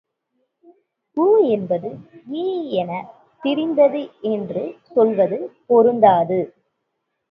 உ 1.17 1.25
என்பது 1.47 1.89
இ 2.37 2.45
எனத் 2.79 3.11
திரிந்தது 3.43 4.03
என்று 4.31 4.63
சொல்வது 4.89 5.39
பொருந்தாது. 5.67 6.41